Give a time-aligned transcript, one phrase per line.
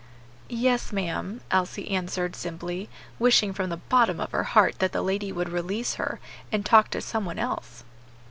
[0.49, 5.31] "Yes, ma'am," Elsie answered, simply, wishing from the bottom of her heart that the lady
[5.31, 6.19] would release her,
[6.51, 7.83] and talk to some one else.